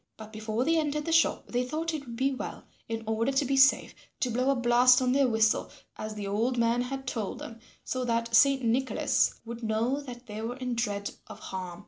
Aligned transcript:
But 0.17 0.33
before 0.33 0.65
they 0.65 0.79
entered 0.79 1.05
the 1.05 1.11
shop 1.11 1.49
they 1.49 1.63
thought 1.63 1.93
it 1.93 2.03
would 2.07 2.15
be 2.15 2.33
well, 2.33 2.63
in 2.89 3.03
order 3.05 3.31
to 3.33 3.45
be 3.45 3.55
safe, 3.55 3.93
to 4.21 4.31
blow 4.31 4.49
a 4.49 4.55
blast 4.55 4.99
on 4.99 5.11
their 5.11 5.27
whistle 5.27 5.69
as 5.95 6.15
the 6.15 6.25
old 6.25 6.57
man 6.57 6.81
had 6.81 7.05
told 7.05 7.37
them 7.37 7.59
so 7.83 8.03
that 8.05 8.33
Saint 8.33 8.63
Nicholas 8.63 9.35
would 9.45 9.61
know 9.61 9.99
that 10.01 10.25
they 10.25 10.41
were 10.41 10.55
in 10.57 10.73
dread 10.73 11.11
of 11.27 11.37
harm. 11.39 11.79